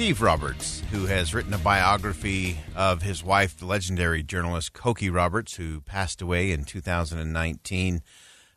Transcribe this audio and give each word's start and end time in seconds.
Steve 0.00 0.22
Roberts, 0.22 0.82
who 0.90 1.04
has 1.04 1.34
written 1.34 1.52
a 1.52 1.58
biography 1.58 2.58
of 2.74 3.02
his 3.02 3.22
wife, 3.22 3.58
the 3.58 3.66
legendary 3.66 4.22
journalist 4.22 4.72
Cokie 4.72 5.12
Roberts, 5.12 5.56
who 5.56 5.82
passed 5.82 6.22
away 6.22 6.52
in 6.52 6.64
2019. 6.64 8.00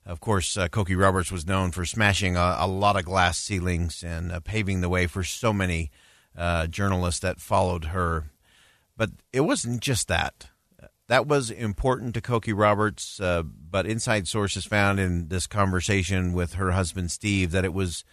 Of 0.05 0.21
course, 0.21 0.55
uh, 0.55 0.69
Roberts 0.73 1.33
was 1.33 1.45
known 1.45 1.71
for 1.71 1.83
smashing 1.83 2.37
a, 2.37 2.55
a 2.59 2.65
lot 2.65 2.95
of 2.95 3.03
glass 3.03 3.37
ceilings 3.37 4.05
and 4.05 4.31
uh, 4.31 4.39
paving 4.39 4.79
the 4.79 4.87
way 4.87 5.05
for 5.05 5.21
so 5.21 5.51
many 5.51 5.91
uh, 6.37 6.67
journalists 6.67 7.19
that 7.19 7.41
followed 7.41 7.85
her. 7.87 8.31
But 8.95 9.09
it 9.33 9.41
wasn't 9.41 9.81
just 9.81 10.07
that. 10.07 10.47
That 11.07 11.27
was 11.27 11.51
important 11.51 12.13
to 12.13 12.21
Cokie 12.21 12.57
Roberts, 12.57 13.19
uh, 13.19 13.43
but 13.43 13.85
inside 13.85 14.29
sources 14.29 14.63
found 14.63 14.97
in 14.97 15.27
this 15.27 15.47
conversation 15.47 16.31
with 16.31 16.53
her 16.53 16.71
husband 16.71 17.11
Steve 17.11 17.51
that 17.51 17.65
it 17.65 17.73
was 17.73 18.05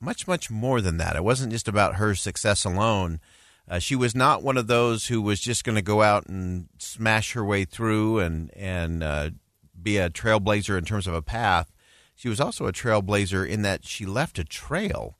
much, 0.00 0.26
much 0.26 0.50
more 0.50 0.80
than 0.80 0.96
that. 0.98 1.16
It 1.16 1.24
wasn't 1.24 1.52
just 1.52 1.68
about 1.68 1.96
her 1.96 2.14
success 2.14 2.64
alone. 2.64 3.20
Uh, 3.68 3.78
she 3.78 3.96
was 3.96 4.14
not 4.14 4.42
one 4.42 4.56
of 4.56 4.66
those 4.66 5.06
who 5.06 5.22
was 5.22 5.40
just 5.40 5.64
going 5.64 5.76
to 5.76 5.82
go 5.82 6.02
out 6.02 6.26
and 6.26 6.68
smash 6.78 7.32
her 7.32 7.44
way 7.44 7.64
through 7.64 8.18
and 8.18 8.54
and 8.54 9.02
uh, 9.02 9.30
be 9.80 9.96
a 9.96 10.10
trailblazer 10.10 10.76
in 10.76 10.84
terms 10.84 11.06
of 11.06 11.14
a 11.14 11.22
path. 11.22 11.72
She 12.14 12.28
was 12.28 12.40
also 12.40 12.66
a 12.66 12.72
trailblazer 12.72 13.48
in 13.48 13.62
that 13.62 13.86
she 13.86 14.04
left 14.04 14.38
a 14.38 14.44
trail, 14.44 15.18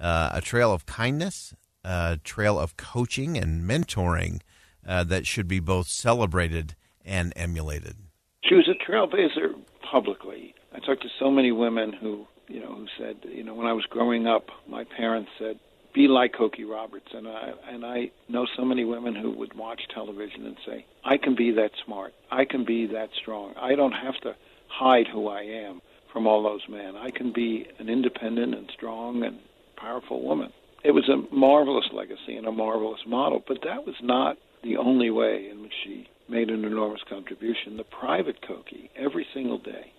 uh, 0.00 0.30
a 0.32 0.40
trail 0.40 0.72
of 0.72 0.86
kindness, 0.86 1.54
a 1.84 2.18
trail 2.24 2.58
of 2.58 2.76
coaching 2.76 3.36
and 3.36 3.68
mentoring 3.68 4.40
uh, 4.86 5.04
that 5.04 5.26
should 5.26 5.46
be 5.46 5.60
both 5.60 5.86
celebrated 5.86 6.74
and 7.04 7.32
emulated. 7.36 7.96
She 8.44 8.54
was 8.54 8.68
a 8.68 8.90
trailblazer 8.90 9.54
publicly. 9.90 10.54
I 10.72 10.78
talked 10.78 11.02
to 11.02 11.08
so 11.20 11.30
many 11.30 11.52
women 11.52 11.92
who 11.92 12.26
you 12.52 12.60
know, 12.60 12.74
who 12.74 12.86
said, 12.98 13.16
you 13.24 13.42
know, 13.42 13.54
when 13.54 13.66
I 13.66 13.72
was 13.72 13.86
growing 13.86 14.26
up, 14.26 14.48
my 14.68 14.84
parents 14.84 15.30
said, 15.38 15.58
"Be 15.94 16.06
like 16.06 16.34
Cokie 16.34 16.68
Roberts," 16.68 17.08
and 17.14 17.26
I 17.26 17.54
and 17.66 17.84
I 17.84 18.10
know 18.28 18.46
so 18.56 18.62
many 18.62 18.84
women 18.84 19.14
who 19.14 19.30
would 19.30 19.54
watch 19.54 19.88
television 19.88 20.44
and 20.44 20.56
say, 20.66 20.84
"I 21.02 21.16
can 21.16 21.34
be 21.34 21.50
that 21.52 21.72
smart. 21.84 22.12
I 22.30 22.44
can 22.44 22.64
be 22.64 22.84
that 22.86 23.08
strong. 23.14 23.54
I 23.56 23.74
don't 23.74 23.92
have 23.92 24.20
to 24.20 24.36
hide 24.68 25.08
who 25.08 25.28
I 25.28 25.42
am 25.42 25.80
from 26.12 26.26
all 26.26 26.42
those 26.42 26.68
men. 26.68 26.94
I 26.94 27.10
can 27.10 27.32
be 27.32 27.66
an 27.78 27.88
independent 27.88 28.54
and 28.54 28.70
strong 28.70 29.22
and 29.24 29.38
powerful 29.76 30.20
woman." 30.20 30.52
It 30.84 30.90
was 30.90 31.08
a 31.08 31.24
marvelous 31.34 31.90
legacy 31.90 32.36
and 32.36 32.46
a 32.46 32.52
marvelous 32.52 33.06
model, 33.06 33.42
but 33.46 33.62
that 33.62 33.86
was 33.86 33.96
not 34.02 34.36
the 34.62 34.76
only 34.76 35.10
way 35.10 35.48
in 35.48 35.62
which 35.62 35.74
she 35.82 36.06
made 36.28 36.50
an 36.50 36.66
enormous 36.66 37.02
contribution. 37.04 37.78
The 37.78 37.84
private 37.84 38.42
Cokie, 38.42 38.90
every 38.94 39.26
single 39.32 39.58
day, 39.58 39.92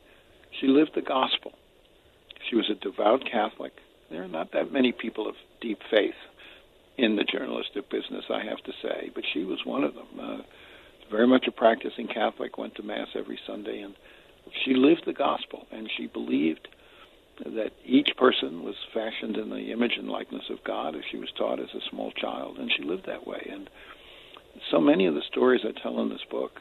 she 0.51 0.67
lived 0.67 0.93
the 0.93 1.01
gospel 1.01 1.53
she 2.53 2.57
was 2.57 2.69
a 2.69 2.75
devout 2.75 3.23
Catholic. 3.31 3.73
There 4.11 4.23
are 4.23 4.27
not 4.27 4.51
that 4.53 4.71
many 4.71 4.91
people 4.91 5.27
of 5.27 5.33
deep 5.59 5.79
faith 5.89 6.13
in 6.97 7.15
the 7.15 7.23
journalistic 7.23 7.89
business, 7.89 8.25
I 8.29 8.43
have 8.45 8.63
to 8.65 8.71
say, 8.83 9.09
but 9.15 9.23
she 9.33 9.43
was 9.43 9.59
one 9.65 9.83
of 9.83 9.95
them. 9.95 10.07
Uh, 10.19 10.37
very 11.09 11.25
much 11.25 11.45
a 11.47 11.51
practicing 11.51 12.07
Catholic, 12.07 12.57
went 12.59 12.75
to 12.75 12.83
Mass 12.83 13.07
every 13.15 13.39
Sunday, 13.47 13.81
and 13.81 13.95
she 14.63 14.75
lived 14.75 15.01
the 15.07 15.13
gospel, 15.13 15.65
and 15.71 15.89
she 15.97 16.05
believed 16.05 16.67
that 17.43 17.71
each 17.83 18.09
person 18.17 18.63
was 18.63 18.75
fashioned 18.93 19.35
in 19.37 19.49
the 19.49 19.71
image 19.71 19.93
and 19.97 20.07
likeness 20.07 20.43
of 20.51 20.63
God, 20.63 20.95
as 20.95 21.01
she 21.09 21.17
was 21.17 21.29
taught 21.35 21.59
as 21.59 21.73
a 21.73 21.89
small 21.89 22.11
child, 22.11 22.59
and 22.59 22.71
she 22.77 22.83
lived 22.83 23.07
that 23.07 23.25
way. 23.25 23.49
And 23.51 23.67
so 24.69 24.79
many 24.79 25.07
of 25.07 25.15
the 25.15 25.23
stories 25.27 25.61
I 25.63 25.81
tell 25.81 25.99
in 26.01 26.09
this 26.09 26.25
book 26.29 26.51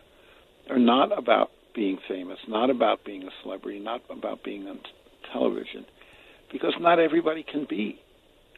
are 0.70 0.78
not 0.78 1.16
about 1.16 1.50
being 1.74 1.98
famous, 2.08 2.38
not 2.48 2.70
about 2.70 3.04
being 3.04 3.24
a 3.24 3.30
celebrity, 3.42 3.78
not 3.78 4.00
about 4.08 4.42
being 4.42 4.66
television 5.32 5.84
because 6.50 6.74
not 6.78 6.98
everybody 6.98 7.42
can 7.42 7.66
be 7.68 8.00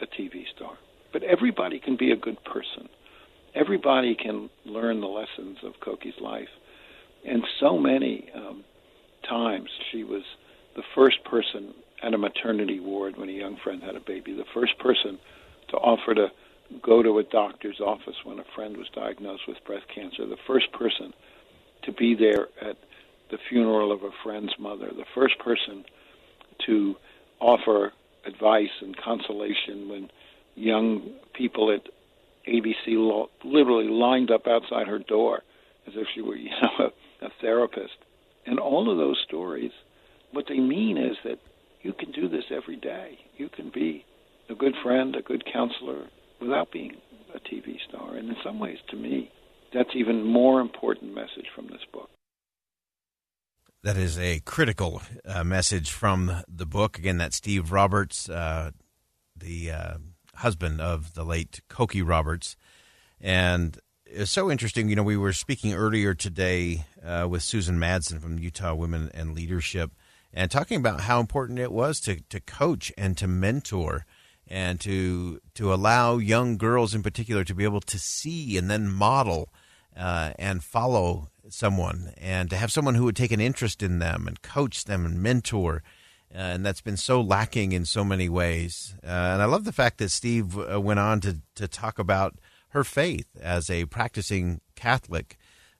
a 0.00 0.06
TV 0.06 0.44
star, 0.54 0.72
but 1.12 1.22
everybody 1.22 1.78
can 1.78 1.96
be 1.96 2.10
a 2.10 2.16
good 2.16 2.42
person. 2.44 2.88
Everybody 3.54 4.16
can 4.16 4.50
learn 4.64 5.00
the 5.00 5.06
lessons 5.06 5.58
of 5.62 5.74
Cokie's 5.80 6.20
life. 6.20 6.48
And 7.24 7.42
so 7.60 7.78
many 7.78 8.28
um, 8.34 8.64
times 9.28 9.68
she 9.92 10.02
was 10.02 10.22
the 10.74 10.82
first 10.94 11.22
person 11.24 11.72
at 12.02 12.14
a 12.14 12.18
maternity 12.18 12.80
ward 12.80 13.16
when 13.16 13.28
a 13.28 13.32
young 13.32 13.56
friend 13.62 13.82
had 13.82 13.94
a 13.94 14.00
baby, 14.00 14.34
the 14.34 14.44
first 14.52 14.78
person 14.78 15.18
to 15.70 15.76
offer 15.76 16.14
to 16.14 16.28
go 16.82 17.02
to 17.02 17.18
a 17.18 17.24
doctor's 17.24 17.80
office 17.80 18.16
when 18.24 18.38
a 18.38 18.44
friend 18.54 18.76
was 18.76 18.86
diagnosed 18.94 19.42
with 19.46 19.56
breast 19.66 19.84
cancer, 19.94 20.26
the 20.26 20.36
first 20.46 20.70
person 20.72 21.12
to 21.84 21.92
be 21.92 22.14
there 22.14 22.48
at 22.60 22.76
the 23.30 23.38
funeral 23.48 23.92
of 23.92 24.02
a 24.02 24.10
friend's 24.22 24.52
mother, 24.58 24.88
the 24.88 25.04
first 25.14 25.38
person 25.38 25.84
to 26.66 26.94
offer 27.40 27.92
advice 28.26 28.70
and 28.80 28.96
consolation 28.96 29.88
when 29.88 30.10
young 30.54 31.12
people 31.34 31.72
at 31.72 31.82
ABC 32.48 33.26
literally 33.44 33.88
lined 33.88 34.30
up 34.30 34.46
outside 34.46 34.86
her 34.86 34.98
door 34.98 35.42
as 35.86 35.94
if 35.96 36.06
she 36.14 36.20
were 36.20 36.36
you 36.36 36.50
know, 36.50 36.86
a, 37.22 37.26
a 37.26 37.30
therapist. 37.40 37.96
And 38.46 38.58
all 38.58 38.90
of 38.90 38.98
those 38.98 39.22
stories, 39.26 39.72
what 40.32 40.46
they 40.48 40.58
mean 40.58 40.98
is 40.98 41.16
that 41.24 41.38
you 41.82 41.92
can 41.92 42.12
do 42.12 42.28
this 42.28 42.44
every 42.50 42.76
day. 42.76 43.18
You 43.36 43.48
can 43.48 43.70
be 43.70 44.04
a 44.50 44.54
good 44.54 44.74
friend, 44.82 45.14
a 45.16 45.22
good 45.22 45.44
counselor, 45.50 46.06
without 46.40 46.72
being 46.72 46.96
a 47.34 47.38
TV 47.38 47.76
star. 47.88 48.16
And 48.16 48.28
in 48.28 48.36
some 48.44 48.58
ways, 48.58 48.78
to 48.90 48.96
me, 48.96 49.30
that's 49.72 49.90
even 49.94 50.24
more 50.24 50.60
important 50.60 51.14
message 51.14 51.46
from 51.54 51.66
this 51.66 51.84
book. 51.92 52.08
That 53.84 53.98
is 53.98 54.18
a 54.18 54.40
critical 54.46 55.02
uh, 55.26 55.44
message 55.44 55.90
from 55.90 56.42
the 56.48 56.64
book. 56.64 56.96
Again, 56.96 57.18
that's 57.18 57.36
Steve 57.36 57.70
Roberts, 57.70 58.30
uh, 58.30 58.70
the 59.36 59.72
uh, 59.72 59.94
husband 60.36 60.80
of 60.80 61.12
the 61.12 61.22
late 61.22 61.60
Cokie 61.68 62.02
Roberts. 62.02 62.56
And 63.20 63.78
it's 64.06 64.30
so 64.30 64.50
interesting. 64.50 64.88
You 64.88 64.96
know, 64.96 65.02
we 65.02 65.18
were 65.18 65.34
speaking 65.34 65.74
earlier 65.74 66.14
today 66.14 66.86
uh, 67.04 67.26
with 67.28 67.42
Susan 67.42 67.78
Madsen 67.78 68.22
from 68.22 68.38
Utah 68.38 68.72
Women 68.74 69.10
and 69.12 69.34
Leadership 69.34 69.90
and 70.32 70.50
talking 70.50 70.78
about 70.78 71.02
how 71.02 71.20
important 71.20 71.58
it 71.58 71.70
was 71.70 72.00
to, 72.00 72.22
to 72.30 72.40
coach 72.40 72.90
and 72.96 73.18
to 73.18 73.26
mentor 73.26 74.06
and 74.48 74.80
to 74.80 75.40
to 75.56 75.74
allow 75.74 76.16
young 76.16 76.56
girls 76.56 76.94
in 76.94 77.02
particular 77.02 77.44
to 77.44 77.54
be 77.54 77.64
able 77.64 77.82
to 77.82 77.98
see 77.98 78.56
and 78.56 78.70
then 78.70 78.88
model 78.88 79.50
uh, 79.96 80.32
and 80.38 80.64
follow 80.64 81.30
someone 81.48 82.12
and 82.16 82.50
to 82.50 82.56
have 82.56 82.72
someone 82.72 82.94
who 82.94 83.04
would 83.04 83.16
take 83.16 83.32
an 83.32 83.40
interest 83.40 83.82
in 83.82 83.98
them 83.98 84.26
and 84.26 84.42
coach 84.42 84.84
them 84.84 85.04
and 85.04 85.22
mentor. 85.22 85.82
Uh, 86.34 86.38
and 86.38 86.66
that's 86.66 86.80
been 86.80 86.96
so 86.96 87.20
lacking 87.20 87.72
in 87.72 87.84
so 87.84 88.02
many 88.04 88.28
ways. 88.28 88.96
Uh, 89.04 89.06
and 89.06 89.42
I 89.42 89.44
love 89.44 89.64
the 89.64 89.72
fact 89.72 89.98
that 89.98 90.10
Steve 90.10 90.58
uh, 90.58 90.80
went 90.80 90.98
on 90.98 91.20
to, 91.20 91.40
to 91.54 91.68
talk 91.68 91.98
about 91.98 92.38
her 92.70 92.82
faith 92.82 93.28
as 93.40 93.70
a 93.70 93.84
practicing 93.84 94.60
Catholic, 94.74 95.38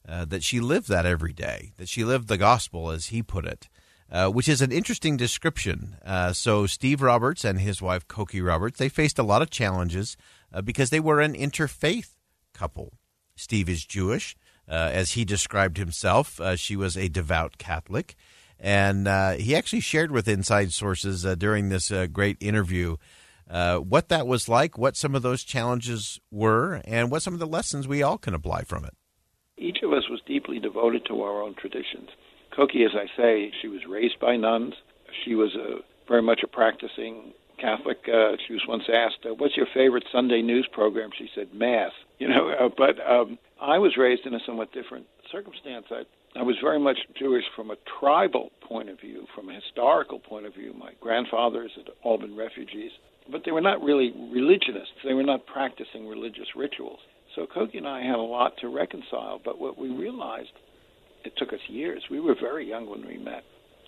uh, 0.09 0.25
that 0.27 0.45
she 0.45 0.61
lived 0.61 0.89
that 0.89 1.07
every 1.07 1.33
day, 1.33 1.73
that 1.77 1.89
she 1.89 2.05
lived 2.05 2.29
the 2.29 2.37
gospel, 2.37 2.91
as 2.91 3.07
he 3.07 3.23
put 3.23 3.47
it. 3.47 3.69
uh, 4.11 4.29
which 4.29 4.49
is 4.49 4.63
an 4.63 4.71
interesting 4.73 5.17
description. 5.17 5.97
Uh, 6.05 6.33
so, 6.33 6.67
Steve 6.67 7.03
Roberts 7.03 7.45
and 7.45 7.61
his 7.61 7.81
wife, 7.81 8.07
Cokie 8.07 8.47
Roberts, 8.47 8.79
they 8.79 8.89
faced 8.89 9.19
a 9.19 9.23
lot 9.25 9.43
of 9.43 9.51
challenges 9.51 10.17
uh, 10.53 10.63
because 10.63 10.91
they 10.91 11.01
were 11.01 11.21
an 11.21 11.35
interfaith 11.35 12.11
couple. 12.53 12.93
Steve 13.37 13.69
is 13.69 13.85
Jewish. 13.85 14.37
Uh, 14.69 14.91
as 14.93 15.13
he 15.13 15.25
described 15.25 15.77
himself, 15.77 16.41
uh, 16.41 16.57
she 16.57 16.75
was 16.75 16.97
a 16.97 17.09
devout 17.09 17.59
Catholic. 17.59 18.17
And 18.59 19.07
uh, 19.07 19.33
he 19.33 19.55
actually 19.55 19.81
shared 19.81 20.11
with 20.11 20.27
Inside 20.27 20.73
Sources 20.73 21.23
during 21.37 21.69
this 21.69 21.93
great 22.13 22.39
interview 22.41 22.97
what 23.47 24.09
that 24.09 24.27
was 24.27 24.49
like, 24.49 24.79
what 24.79 24.97
some 24.97 25.15
of 25.15 25.23
those 25.23 25.45
challenges 25.45 26.19
were, 26.31 26.81
and 26.87 27.11
what 27.11 27.21
some 27.23 27.35
of 27.35 27.41
the 27.41 27.47
lessons 27.47 27.87
we 27.87 28.03
all 28.03 28.17
can 28.17 28.33
apply 28.33 28.63
from 28.63 28.85
it. 28.85 28.95
Each 29.59 29.79
of 29.83 29.93
us 29.93 30.09
was 30.09 30.21
deeply 30.27 30.59
devoted 30.59 31.05
to 31.09 31.21
our 31.23 31.43
own 31.43 31.55
traditions. 31.55 32.09
Cokie, 32.57 32.87
as 32.87 32.93
I 32.95 33.07
say, 33.17 33.53
she 33.61 33.69
was 33.69 33.81
raised 33.89 34.19
by 34.19 34.37
nuns. 34.37 34.75
She 35.25 35.35
was 35.35 35.55
a, 35.55 35.81
very 36.09 36.23
much 36.23 36.41
a 36.43 36.49
practicing 36.49 37.33
Catholic. 37.65 37.99
Uh, 38.07 38.37
she 38.47 38.53
was 38.53 38.63
once 38.69 38.85
asked, 38.93 39.25
uh, 39.25 39.35
"What's 39.35 39.57
your 39.57 39.67
favorite 39.73 40.05
Sunday 40.13 40.43
news 40.43 40.69
program?" 40.73 41.11
She 41.17 41.31
said, 41.35 41.55
"Mass." 41.55 41.93
You 42.21 42.29
know, 42.29 42.49
uh, 42.49 42.69
but 42.79 42.95
um, 43.11 43.39
I 43.61 43.77
was 43.79 43.97
raised 43.97 44.25
in 44.25 44.35
a 44.35 44.39
somewhat 44.47 44.73
different 44.73 45.05
circumstance. 45.33 45.87
I, 45.91 46.05
I 46.39 46.43
was 46.43 46.55
very 46.63 46.79
much 46.79 46.97
Jewish 47.19 47.45
from 47.57 47.73
a 47.73 47.77
tribal 47.99 48.51
point 48.63 48.89
of 48.89 49.01
view, 49.01 49.27
from 49.35 49.51
a 49.51 49.55
historical 49.55 50.21
point 50.21 50.47
of 50.47 50.55
view. 50.55 50.73
My 50.79 50.93
grandfathers 51.01 51.73
had 51.75 51.91
all 52.05 52.17
been 52.17 52.37
refugees, 52.37 52.93
but 53.31 53.43
they 53.45 53.51
were 53.51 53.61
not 53.61 53.83
really 53.83 54.13
religionists. 54.33 54.95
They 55.05 55.13
were 55.13 55.25
not 55.25 55.45
practicing 55.45 56.07
religious 56.07 56.47
rituals. 56.55 57.01
So 57.35 57.47
Cokie 57.47 57.79
and 57.79 57.89
I 57.89 58.03
had 58.03 58.21
a 58.21 58.23
lot 58.39 58.53
to 58.59 58.69
reconcile. 58.69 59.41
But 59.45 59.59
what 59.59 59.77
we 59.77 59.89
realized 59.89 60.55
it 61.25 61.33
took 61.37 61.53
us 61.53 61.61
years. 61.69 62.03
We 62.11 62.21
were 62.21 62.37
very 62.41 62.69
young 62.69 62.89
when 62.89 63.07
we 63.07 63.19
met. 63.19 63.43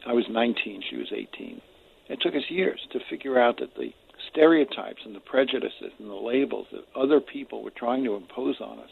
I 0.06 0.12
was 0.12 0.24
19, 0.28 0.82
she 0.90 0.96
was 0.96 1.12
18. 1.12 1.60
It 2.08 2.20
took 2.20 2.34
us 2.34 2.48
years 2.48 2.80
to 2.92 3.00
figure 3.10 3.38
out 3.38 3.58
that 3.58 3.74
the 3.74 3.92
stereotypes 4.30 5.02
and 5.04 5.14
the 5.14 5.20
prejudices 5.20 5.92
and 5.98 6.08
the 6.08 6.14
labels 6.14 6.66
that 6.72 6.84
other 6.94 7.20
people 7.20 7.62
were 7.62 7.70
trying 7.70 8.04
to 8.04 8.14
impose 8.14 8.60
on 8.60 8.78
us 8.78 8.90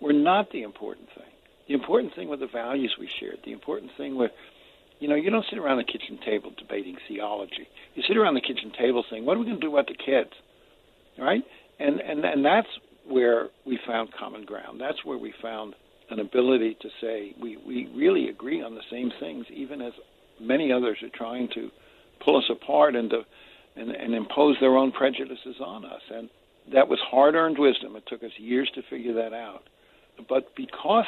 were 0.00 0.12
not 0.12 0.50
the 0.50 0.62
important 0.62 1.08
thing. 1.14 1.32
The 1.68 1.74
important 1.74 2.14
thing 2.14 2.28
were 2.28 2.36
the 2.36 2.46
values 2.46 2.96
we 2.98 3.08
shared. 3.20 3.38
The 3.44 3.52
important 3.52 3.92
thing 3.96 4.16
were, 4.16 4.30
you 4.98 5.08
know, 5.08 5.14
you 5.14 5.30
don't 5.30 5.46
sit 5.48 5.58
around 5.58 5.78
the 5.78 5.84
kitchen 5.84 6.18
table 6.24 6.52
debating 6.56 6.96
theology. 7.08 7.68
You 7.94 8.02
sit 8.06 8.16
around 8.16 8.34
the 8.34 8.40
kitchen 8.40 8.72
table 8.78 9.04
saying, 9.10 9.24
what 9.24 9.36
are 9.36 9.40
we 9.40 9.46
going 9.46 9.60
to 9.60 9.66
do 9.66 9.72
about 9.72 9.86
the 9.86 9.94
kids? 9.94 10.30
Right? 11.18 11.42
And, 11.78 12.00
and, 12.00 12.24
and 12.24 12.44
that's 12.44 12.68
where 13.06 13.48
we 13.66 13.78
found 13.86 14.10
common 14.12 14.44
ground. 14.44 14.80
That's 14.80 15.04
where 15.04 15.18
we 15.18 15.32
found 15.40 15.74
an 16.10 16.20
ability 16.20 16.76
to 16.82 16.88
say 17.00 17.34
we, 17.40 17.56
we 17.56 17.88
really 17.96 18.28
agree 18.28 18.62
on 18.62 18.74
the 18.74 18.82
same 18.90 19.10
things, 19.18 19.46
even 19.52 19.80
as 19.80 19.92
many 20.40 20.72
others 20.72 20.98
are 21.02 21.16
trying 21.16 21.48
to 21.54 21.70
pull 22.24 22.36
us 22.36 22.50
apart 22.50 22.96
and 22.96 23.10
to 23.10 23.22
and, 23.74 23.90
and 23.90 24.14
impose 24.14 24.56
their 24.60 24.76
own 24.76 24.92
prejudices 24.92 25.56
on 25.64 25.84
us. 25.84 26.02
And 26.14 26.28
that 26.74 26.88
was 26.88 26.98
hard 27.10 27.34
earned 27.34 27.58
wisdom. 27.58 27.96
It 27.96 28.04
took 28.06 28.22
us 28.22 28.30
years 28.38 28.70
to 28.74 28.82
figure 28.90 29.14
that 29.14 29.32
out. 29.32 29.62
But 30.28 30.54
because 30.56 31.06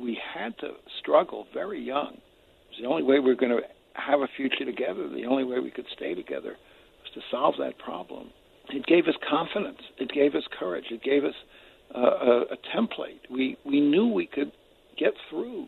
we 0.00 0.18
had 0.34 0.56
to 0.58 0.70
struggle 0.98 1.46
very 1.52 1.80
young, 1.80 2.14
it 2.14 2.70
was 2.70 2.78
the 2.80 2.88
only 2.88 3.02
way 3.02 3.18
we 3.18 3.26
were 3.26 3.34
going 3.34 3.52
to 3.52 3.62
have 3.94 4.20
a 4.20 4.28
future 4.36 4.64
together, 4.64 5.08
the 5.08 5.26
only 5.26 5.44
way 5.44 5.60
we 5.60 5.70
could 5.70 5.86
stay 5.94 6.14
together 6.14 6.56
was 7.02 7.12
to 7.14 7.20
solve 7.30 7.54
that 7.58 7.78
problem. 7.78 8.30
It 8.70 8.84
gave 8.86 9.06
us 9.06 9.14
confidence. 9.28 9.78
It 9.98 10.10
gave 10.10 10.34
us 10.34 10.42
courage. 10.58 10.86
It 10.90 11.02
gave 11.02 11.24
us 11.24 11.34
a, 11.94 12.00
a 12.00 12.56
template. 12.74 13.20
We 13.30 13.56
we 13.64 13.80
knew 13.80 14.08
we 14.08 14.26
could 14.26 14.52
get 14.98 15.12
through 15.30 15.66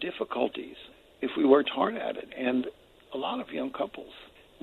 difficulties 0.00 0.76
if 1.22 1.30
we 1.36 1.44
worked 1.44 1.70
hard 1.70 1.96
at 1.96 2.16
it. 2.16 2.28
And 2.36 2.66
a 3.14 3.18
lot 3.18 3.40
of 3.40 3.48
young 3.50 3.70
couples, 3.70 4.12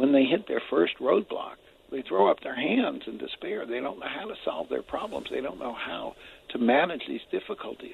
when 0.01 0.13
they 0.13 0.23
hit 0.23 0.47
their 0.47 0.63
first 0.67 0.97
roadblock, 0.99 1.57
they 1.91 2.01
throw 2.01 2.31
up 2.31 2.39
their 2.41 2.55
hands 2.55 3.03
in 3.05 3.19
despair. 3.19 3.67
They 3.67 3.79
don't 3.79 3.99
know 3.99 4.07
how 4.09 4.25
to 4.25 4.33
solve 4.43 4.67
their 4.67 4.81
problems. 4.81 5.27
They 5.29 5.41
don't 5.41 5.59
know 5.59 5.75
how 5.75 6.15
to 6.49 6.57
manage 6.57 7.03
these 7.07 7.21
difficulties. 7.31 7.93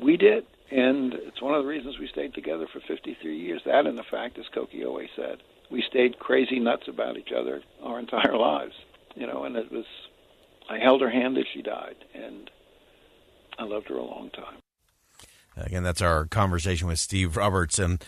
We 0.00 0.16
did, 0.16 0.46
and 0.70 1.12
it's 1.12 1.42
one 1.42 1.56
of 1.56 1.64
the 1.64 1.68
reasons 1.68 1.98
we 1.98 2.06
stayed 2.06 2.34
together 2.34 2.68
for 2.72 2.78
53 2.86 3.36
years. 3.36 3.62
That 3.66 3.86
and 3.86 3.98
the 3.98 4.04
fact, 4.08 4.38
as 4.38 4.44
Cokie 4.54 4.86
always 4.86 5.08
said, 5.16 5.38
we 5.72 5.82
stayed 5.82 6.20
crazy 6.20 6.60
nuts 6.60 6.86
about 6.86 7.16
each 7.16 7.32
other 7.36 7.62
our 7.82 7.98
entire 7.98 8.36
lives. 8.36 8.74
You 9.16 9.26
know, 9.26 9.42
and 9.42 9.56
it 9.56 9.72
was 9.72 9.86
I 10.70 10.78
held 10.78 11.00
her 11.00 11.10
hand 11.10 11.36
as 11.36 11.46
she 11.52 11.62
died, 11.62 11.96
and 12.14 12.48
I 13.58 13.64
loved 13.64 13.88
her 13.88 13.96
a 13.96 14.04
long 14.04 14.30
time. 14.30 14.58
Again, 15.56 15.82
that's 15.82 16.00
our 16.00 16.26
conversation 16.26 16.86
with 16.86 17.00
Steve 17.00 17.36
Roberts, 17.36 17.80
and 17.80 18.04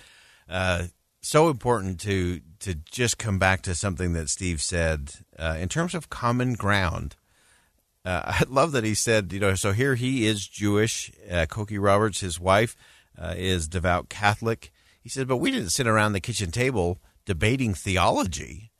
uh, 0.48 0.84
so 1.22 1.48
important 1.48 2.00
to 2.00 2.40
to 2.60 2.74
just 2.74 3.18
come 3.18 3.38
back 3.38 3.62
to 3.62 3.74
something 3.74 4.12
that 4.12 4.28
Steve 4.28 4.60
said 4.60 5.12
uh, 5.38 5.56
in 5.58 5.68
terms 5.68 5.94
of 5.94 6.10
common 6.10 6.54
ground. 6.54 7.16
Uh, 8.04 8.22
I 8.40 8.44
love 8.48 8.72
that 8.72 8.84
he 8.84 8.94
said, 8.94 9.32
you 9.32 9.40
know, 9.40 9.54
so 9.54 9.72
here 9.72 9.94
he 9.94 10.26
is 10.26 10.46
Jewish. 10.46 11.10
Uh, 11.30 11.46
Cokie 11.46 11.82
Roberts, 11.82 12.20
his 12.20 12.38
wife, 12.38 12.76
uh, 13.18 13.34
is 13.36 13.68
devout 13.68 14.08
Catholic. 14.08 14.72
He 15.00 15.08
said, 15.08 15.26
but 15.26 15.38
we 15.38 15.50
didn't 15.50 15.70
sit 15.70 15.86
around 15.86 16.12
the 16.12 16.20
kitchen 16.20 16.50
table 16.50 17.00
debating 17.24 17.74
theology 17.74 18.72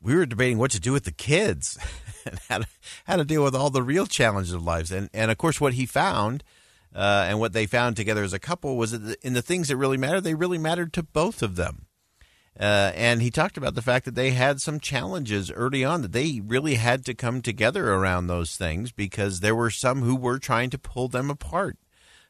we 0.00 0.14
were 0.14 0.26
debating 0.26 0.58
what 0.58 0.70
to 0.72 0.80
do 0.80 0.92
with 0.92 1.04
the 1.04 1.12
kids 1.12 1.78
and 2.24 2.38
how 2.48 2.58
to, 2.58 2.66
how 3.06 3.16
to 3.16 3.24
deal 3.24 3.42
with 3.42 3.54
all 3.54 3.70
the 3.70 3.82
real 3.82 4.06
challenges 4.06 4.52
of 4.52 4.62
lives. 4.62 4.92
And, 4.92 5.10
and 5.12 5.30
of 5.30 5.38
course, 5.38 5.60
what 5.60 5.74
he 5.74 5.86
found 5.86 6.44
uh, 6.94 7.26
and 7.28 7.38
what 7.38 7.52
they 7.52 7.66
found 7.66 7.96
together 7.96 8.22
as 8.22 8.32
a 8.32 8.38
couple 8.38 8.76
was 8.76 8.92
that 8.92 9.16
in 9.22 9.34
the 9.34 9.42
things 9.42 9.68
that 9.68 9.76
really 9.76 9.96
mattered, 9.96 10.22
they 10.22 10.34
really 10.34 10.58
mattered 10.58 10.92
to 10.94 11.02
both 11.02 11.42
of 11.42 11.56
them. 11.56 11.86
Uh, 12.58 12.90
and 12.96 13.22
he 13.22 13.30
talked 13.30 13.56
about 13.56 13.76
the 13.76 13.82
fact 13.82 14.04
that 14.04 14.16
they 14.16 14.32
had 14.32 14.60
some 14.60 14.80
challenges 14.80 15.50
early 15.52 15.84
on 15.84 16.02
that 16.02 16.12
they 16.12 16.40
really 16.44 16.74
had 16.74 17.04
to 17.04 17.14
come 17.14 17.40
together 17.40 17.92
around 17.92 18.26
those 18.26 18.56
things 18.56 18.90
because 18.90 19.38
there 19.38 19.54
were 19.54 19.70
some 19.70 20.02
who 20.02 20.16
were 20.16 20.40
trying 20.40 20.68
to 20.68 20.78
pull 20.78 21.06
them 21.06 21.30
apart 21.30 21.76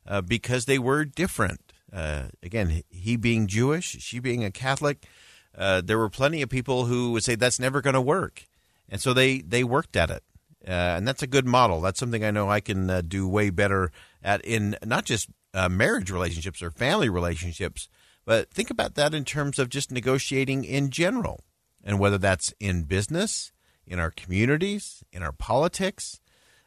uh, 0.06 0.20
because 0.20 0.66
they 0.66 0.78
were 0.78 1.06
different. 1.06 1.72
Uh, 1.90 2.25
again, 2.43 2.82
he 2.90 3.16
being 3.16 3.46
Jewish, 3.46 3.96
she 4.00 4.19
being 4.19 4.44
a 4.44 4.50
Catholic 4.50 5.06
uh, 5.58 5.82
there 5.84 5.99
were 5.99 6.08
plenty 6.08 6.40
of 6.40 6.49
people 6.49 6.84
who 6.84 7.10
would 7.10 7.25
say 7.25 7.34
that's 7.34 7.58
never 7.58 7.81
going 7.81 7.94
to 7.94 8.00
work, 8.00 8.46
and 8.88 9.00
so 9.00 9.12
they 9.12 9.40
they 9.40 9.64
worked 9.64 9.96
at 9.96 10.08
it, 10.08 10.22
uh, 10.66 10.70
and 10.70 11.06
that's 11.06 11.22
a 11.22 11.26
good 11.26 11.46
model. 11.46 11.81
That's 11.81 11.99
something 11.99 12.25
I 12.25 12.31
know 12.31 12.49
I 12.49 12.60
can 12.60 13.06
do 13.08 13.28
way 13.28 13.50
better 13.50 13.90
at 14.23 14.44
in 14.44 14.76
not 14.85 15.05
just 15.05 15.29
uh, 15.55 15.69
marriage 15.69 16.11
relationships 16.11 16.62
or 16.62 16.70
family 16.70 17.09
relationships, 17.09 17.88
but 18.25 18.50
think 18.50 18.70
about 18.70 18.94
that 18.94 19.15
in 19.15 19.25
terms 19.25 19.59
of 19.59 19.69
just 19.69 19.91
negotiating 19.91 20.65
in 20.65 20.91
general, 20.91 21.44
and 21.82 21.98
whether 21.98 22.19
that's 22.19 22.53
in 22.60 22.82
business, 22.84 23.53
in 23.87 23.98
our 23.98 24.10
communities, 24.10 25.03
in 25.13 25.22
our 25.22 25.32
politics. 25.32 26.20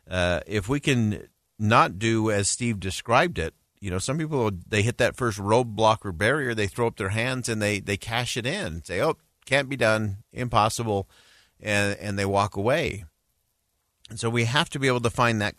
Uh, 0.10 0.42
if 0.48 0.68
we 0.68 0.80
can 0.80 1.28
not 1.60 2.00
do 2.00 2.32
as 2.32 2.50
Steve 2.50 2.80
described 2.80 3.38
it, 3.38 3.54
you 3.80 3.90
know, 3.90 4.00
some 4.00 4.18
people 4.18 4.52
they 4.68 4.82
hit 4.84 4.98
that 5.00 5.16
first 5.16 5.40
roadblock 5.40 6.06
or 6.06 6.12
barrier, 6.12 6.54
they 6.54 6.68
throw 6.68 6.88
up 6.88 6.98
their 6.98 7.10
hands 7.10 7.50
and 7.50 7.62
they 7.62 7.80
they 7.80 7.98
cash 7.98 8.38
it 8.38 8.46
in, 8.46 8.84
say, 8.84 9.02
"Oh, 9.02 9.18
can't 9.46 9.70
be 9.70 9.76
done, 9.76 10.18
impossible," 10.32 11.10
and 11.60 11.98
and 12.00 12.18
they 12.18 12.26
walk 12.26 12.56
away. 12.56 13.06
And 14.10 14.20
so 14.20 14.30
we 14.30 14.46
have 14.46 14.70
to 14.72 14.80
be 14.80 14.88
able 14.88 15.02
to 15.02 15.10
find 15.10 15.42
that 15.42 15.58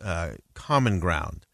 uh, 0.00 0.32
common 0.54 1.00
ground 1.00 1.46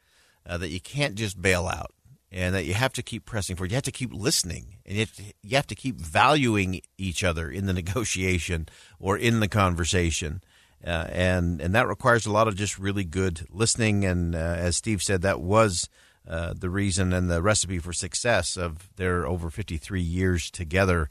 uh, 0.46 0.58
that 0.58 0.68
you 0.68 0.80
can't 0.80 1.14
just 1.14 1.40
bail 1.40 1.66
out, 1.66 1.92
and 2.30 2.54
that 2.54 2.64
you 2.64 2.74
have 2.74 2.92
to 2.94 3.02
keep 3.02 3.24
pressing 3.24 3.56
for. 3.56 3.66
You 3.66 3.74
have 3.74 3.82
to 3.84 3.92
keep 3.92 4.12
listening, 4.12 4.76
and 4.84 4.94
you 4.94 5.00
have 5.00 5.14
to, 5.16 5.22
you 5.42 5.56
have 5.56 5.66
to 5.68 5.74
keep 5.74 5.96
valuing 5.96 6.80
each 6.98 7.24
other 7.24 7.50
in 7.50 7.66
the 7.66 7.72
negotiation 7.82 8.68
or 8.98 9.16
in 9.16 9.40
the 9.40 9.48
conversation. 9.48 10.42
Uh, 10.86 11.06
and 11.10 11.60
and 11.60 11.74
that 11.74 11.88
requires 11.88 12.26
a 12.26 12.32
lot 12.32 12.46
of 12.46 12.54
just 12.54 12.78
really 12.78 13.04
good 13.04 13.46
listening. 13.50 14.04
And 14.04 14.34
uh, 14.34 14.38
as 14.38 14.76
Steve 14.76 15.02
said, 15.02 15.22
that 15.22 15.40
was 15.40 15.88
uh, 16.28 16.54
the 16.58 16.70
reason 16.70 17.12
and 17.12 17.30
the 17.30 17.42
recipe 17.42 17.78
for 17.78 17.92
success 17.92 18.56
of 18.56 18.88
their 18.96 19.26
over 19.26 19.50
53 19.50 20.00
years 20.00 20.50
together. 20.50 21.08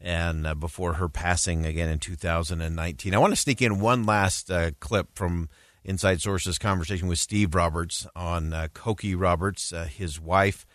And 0.00 0.46
uh, 0.46 0.54
before 0.54 0.94
her 0.94 1.08
passing 1.08 1.64
again 1.64 1.88
in 1.88 1.98
2019, 1.98 3.14
I 3.14 3.18
want 3.18 3.32
to 3.32 3.40
sneak 3.40 3.62
in 3.62 3.80
one 3.80 4.04
last 4.04 4.50
uh, 4.50 4.72
clip 4.80 5.08
from 5.14 5.48
Inside 5.84 6.20
Sources 6.20 6.58
conversation 6.58 7.08
with 7.08 7.18
Steve 7.18 7.54
Roberts 7.54 8.06
on 8.16 8.52
uh, 8.52 8.68
Cokie 8.74 9.18
Roberts, 9.18 9.72
his 9.88 10.20
wife. 10.20 10.66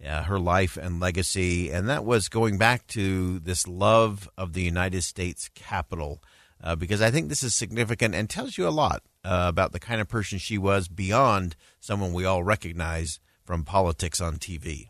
Uh, 0.00 0.22
her 0.22 0.38
life 0.38 0.76
and 0.76 1.00
legacy, 1.00 1.72
and 1.72 1.88
that 1.88 2.04
was 2.04 2.28
going 2.28 2.56
back 2.56 2.86
to 2.86 3.40
this 3.40 3.66
love 3.66 4.28
of 4.38 4.52
the 4.52 4.62
United 4.62 5.02
States 5.02 5.50
Capitol 5.56 6.22
uh, 6.62 6.74
because 6.76 7.00
I 7.02 7.10
think 7.10 7.28
this 7.28 7.42
is 7.42 7.54
significant 7.54 8.14
and 8.14 8.28
tells 8.28 8.58
you 8.58 8.66
a 8.66 8.70
lot 8.70 9.02
uh, 9.24 9.46
about 9.48 9.72
the 9.72 9.80
kind 9.80 10.00
of 10.00 10.08
person 10.08 10.38
she 10.38 10.58
was 10.58 10.88
beyond 10.88 11.56
someone 11.80 12.12
we 12.12 12.24
all 12.24 12.42
recognize 12.42 13.20
from 13.44 13.64
politics 13.64 14.20
on 14.20 14.36
TV. 14.36 14.88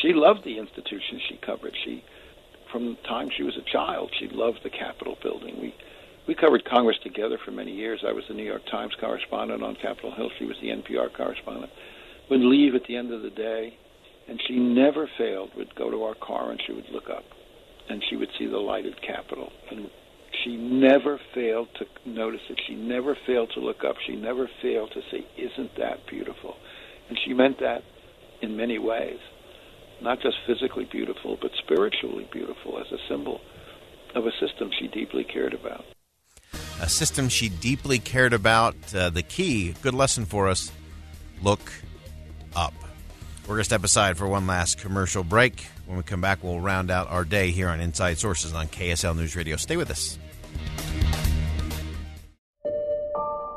She 0.00 0.12
loved 0.12 0.44
the 0.44 0.58
institution 0.58 1.20
she 1.28 1.38
covered. 1.44 1.74
She, 1.84 2.04
from 2.70 2.86
the 2.86 3.08
time 3.08 3.28
she 3.36 3.42
was 3.42 3.56
a 3.56 3.70
child, 3.72 4.10
she 4.18 4.28
loved 4.32 4.60
the 4.64 4.70
Capitol 4.70 5.16
building. 5.22 5.60
We 5.60 5.74
we 6.28 6.34
covered 6.34 6.64
Congress 6.64 6.98
together 7.02 7.38
for 7.44 7.50
many 7.50 7.72
years. 7.72 8.04
I 8.06 8.12
was 8.12 8.24
the 8.28 8.34
New 8.34 8.44
York 8.44 8.62
Times 8.70 8.94
correspondent 9.00 9.62
on 9.62 9.76
Capitol 9.76 10.14
Hill. 10.14 10.30
She 10.38 10.44
was 10.44 10.56
the 10.62 10.68
NPR 10.68 11.12
correspondent. 11.16 11.72
Would 12.30 12.40
leave 12.40 12.74
at 12.74 12.82
the 12.86 12.96
end 12.96 13.12
of 13.12 13.22
the 13.22 13.30
day, 13.30 13.76
And 14.28 14.40
she 14.46 14.56
never 14.56 15.10
failed, 15.18 15.50
would 15.56 15.74
go 15.74 15.90
to 15.90 16.04
our 16.04 16.14
car 16.14 16.52
and 16.52 16.60
she 16.64 16.72
would 16.72 16.88
look 16.92 17.10
up 17.10 17.24
and 17.88 18.02
she 18.08 18.16
would 18.16 18.28
see 18.38 18.46
the 18.46 18.58
lighted 18.58 18.94
Capitol. 19.02 19.50
And 19.70 19.90
she 20.44 20.56
never 20.56 21.20
failed 21.34 21.68
to 21.78 22.08
notice 22.08 22.40
it. 22.48 22.60
She 22.66 22.74
never 22.74 23.16
failed 23.26 23.50
to 23.54 23.60
look 23.60 23.84
up. 23.84 23.96
She 24.06 24.14
never 24.14 24.48
failed 24.62 24.92
to 24.94 25.00
say, 25.10 25.26
Isn't 25.36 25.76
that 25.78 26.06
beautiful? 26.08 26.54
And 27.08 27.18
she 27.24 27.34
meant 27.34 27.58
that 27.60 27.82
in 28.40 28.56
many 28.56 28.78
ways. 28.78 29.18
Not 30.00 30.20
just 30.20 30.36
physically 30.46 30.88
beautiful, 30.90 31.36
but 31.40 31.50
spiritually 31.64 32.28
beautiful 32.32 32.78
as 32.78 32.86
a 32.92 33.02
symbol 33.08 33.40
of 34.14 34.24
a 34.26 34.32
system 34.40 34.70
she 34.78 34.88
deeply 34.88 35.24
cared 35.24 35.54
about. 35.54 35.84
A 36.82 36.88
system 36.88 37.28
she 37.28 37.48
deeply 37.48 38.00
cared 38.00 38.32
about. 38.32 38.74
Uh, 38.92 39.08
the 39.08 39.22
key, 39.22 39.72
good 39.82 39.94
lesson 39.94 40.26
for 40.26 40.48
us 40.48 40.72
look 41.40 41.72
up. 42.56 42.74
We're 43.42 43.54
going 43.54 43.60
to 43.60 43.64
step 43.64 43.84
aside 43.84 44.18
for 44.18 44.26
one 44.26 44.48
last 44.48 44.78
commercial 44.78 45.22
break. 45.22 45.64
When 45.86 45.96
we 45.96 46.02
come 46.02 46.20
back, 46.20 46.42
we'll 46.42 46.58
round 46.58 46.90
out 46.90 47.08
our 47.08 47.24
day 47.24 47.52
here 47.52 47.68
on 47.68 47.80
Inside 47.80 48.18
Sources 48.18 48.52
on 48.52 48.66
KSL 48.66 49.16
News 49.16 49.36
Radio. 49.36 49.56
Stay 49.56 49.76
with 49.76 49.92
us. 49.92 50.18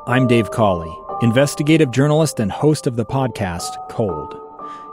I'm 0.06 0.28
Dave 0.28 0.52
Cawley, 0.52 0.96
investigative 1.20 1.90
journalist 1.90 2.38
and 2.38 2.52
host 2.52 2.86
of 2.86 2.94
the 2.94 3.04
podcast 3.04 3.88
Cold. 3.90 4.45